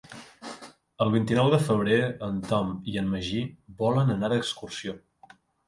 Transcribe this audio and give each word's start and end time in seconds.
El 1.05 1.11
vint-i-nou 1.15 1.49
de 1.55 1.59
febrer 1.67 1.99
en 2.29 2.41
Tom 2.53 2.73
i 2.95 2.99
en 3.03 3.13
Magí 3.13 3.45
volen 3.85 4.13
anar 4.17 4.35
d'excursió. 4.35 5.01